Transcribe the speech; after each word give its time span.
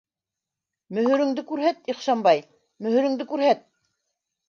Мөһөрөңдө 0.99 1.45
күрһәт, 1.53 1.85
Ихшанбай, 1.95 2.45
мөһөрөңдө 2.87 3.33
күрһәт! 3.37 3.67